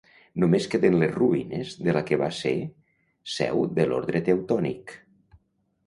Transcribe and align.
Només 0.43 0.63
queden 0.75 0.97
les 1.03 1.13
ruïnes 1.17 1.75
de 1.89 1.95
la 1.99 2.03
que 2.09 2.19
va 2.23 2.31
ser 2.39 2.55
seu 3.37 3.65
de 3.79 3.89
l'Orde 3.93 4.27
Teutònic. 4.31 5.01